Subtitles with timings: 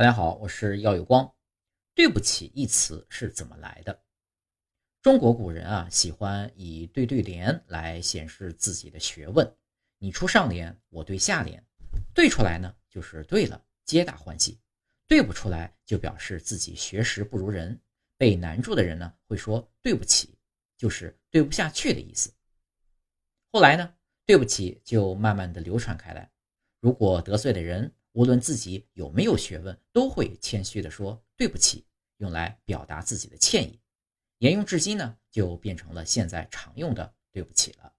[0.00, 1.30] 大家好，我是耀有光。
[1.94, 4.02] 对不起一词是怎么来的？
[5.02, 9.46] 中国古人啊，喜欢以对对联来显示自己的学问。
[9.98, 11.62] 你出上联，我对下联，
[12.14, 14.58] 对出来呢就是对了，皆大欢喜；
[15.06, 17.78] 对不出来，就表示自己学识不如人。
[18.16, 20.34] 被难住的人呢，会说对不起，
[20.78, 22.32] 就是对不下去的意思。
[23.52, 23.94] 后来呢，
[24.24, 26.32] 对不起就慢慢的流传开来。
[26.80, 31.84] 如果得罪的人，无论自己有没有学问，都会谦虚地说对不起，
[32.18, 33.80] 用来表达自己的歉意。
[34.38, 37.89] 沿用至今呢，就变成了现在常用的对不起了。